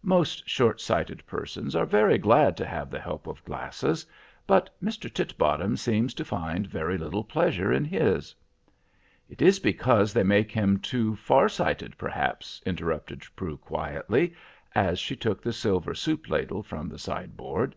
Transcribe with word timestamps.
Most 0.00 0.48
short 0.48 0.80
sighted 0.80 1.26
persons 1.26 1.76
are 1.76 1.84
very 1.84 2.16
glad 2.16 2.56
to 2.56 2.64
have 2.64 2.88
the 2.88 2.98
help 2.98 3.26
of 3.26 3.44
glasses; 3.44 4.06
but 4.46 4.70
Mr. 4.82 5.12
Titbottom 5.12 5.76
seems 5.76 6.14
to 6.14 6.24
find 6.24 6.66
very 6.66 6.96
little 6.96 7.22
pleasure 7.22 7.70
in 7.70 7.84
his." 7.84 8.34
"It 9.28 9.42
is 9.42 9.58
because 9.58 10.14
they 10.14 10.22
make 10.22 10.50
him 10.50 10.78
too 10.78 11.14
far 11.16 11.50
sighted, 11.50 11.98
perhaps," 11.98 12.62
interrupted 12.64 13.24
Prue 13.36 13.58
quietly, 13.58 14.32
as 14.74 14.98
she 15.00 15.16
took 15.16 15.42
the 15.42 15.52
silver 15.52 15.92
soup 15.94 16.30
ladle 16.30 16.62
from 16.62 16.88
the 16.88 16.98
sideboard. 16.98 17.74